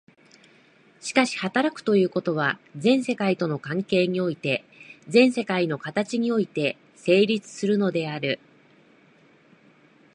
[0.99, 4.65] しかし働くということは、全世界との関係において、
[5.07, 8.39] 全世界の形において成立するのである。